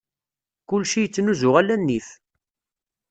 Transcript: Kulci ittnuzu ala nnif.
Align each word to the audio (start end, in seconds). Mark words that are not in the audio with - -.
Kulci 0.67 0.99
ittnuzu 1.05 1.49
ala 1.59 1.75
nnif. 1.79 2.07